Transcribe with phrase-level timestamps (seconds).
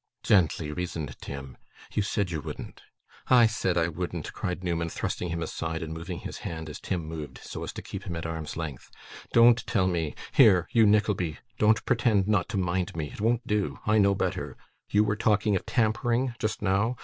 [0.23, 1.57] 'Gently,' reasoned Tim;
[1.93, 2.81] 'you said you wouldn't.'
[3.27, 7.05] 'I said I wouldn't!' cried Newman, thrusting him aside, and moving his hand as Tim
[7.05, 8.89] moved, so as to keep him at arm's length;
[9.31, 10.15] 'don't tell me!
[10.31, 11.37] Here, you Nickleby!
[11.59, 14.57] Don't pretend not to mind me; it won't do; I know better.
[14.89, 16.95] You were talking of tampering, just now.